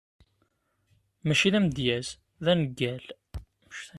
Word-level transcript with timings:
Mačči 1.25 1.49
d 1.53 1.55
amedyaz, 1.59 2.07
d 2.43 2.45
aneggal. 2.51 3.05